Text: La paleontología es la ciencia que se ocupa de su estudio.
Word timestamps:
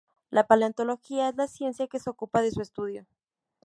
La 0.31 0.43
paleontología 0.47 1.29
es 1.29 1.35
la 1.35 1.47
ciencia 1.47 1.87
que 1.87 1.99
se 1.99 2.09
ocupa 2.09 2.41
de 2.41 2.49
su 2.49 2.59
estudio. 2.63 3.05